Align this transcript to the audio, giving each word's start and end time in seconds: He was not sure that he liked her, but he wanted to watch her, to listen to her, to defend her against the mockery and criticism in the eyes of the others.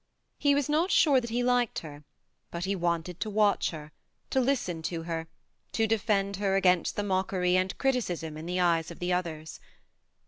He 0.39 0.55
was 0.55 0.67
not 0.67 0.89
sure 0.89 1.21
that 1.21 1.29
he 1.29 1.43
liked 1.43 1.77
her, 1.85 2.03
but 2.49 2.65
he 2.65 2.75
wanted 2.75 3.19
to 3.19 3.29
watch 3.29 3.69
her, 3.69 3.91
to 4.31 4.39
listen 4.39 4.81
to 4.81 5.03
her, 5.03 5.27
to 5.73 5.85
defend 5.85 6.37
her 6.37 6.55
against 6.55 6.95
the 6.95 7.03
mockery 7.03 7.55
and 7.55 7.77
criticism 7.77 8.35
in 8.35 8.47
the 8.47 8.59
eyes 8.59 8.89
of 8.89 8.97
the 8.97 9.13
others. 9.13 9.59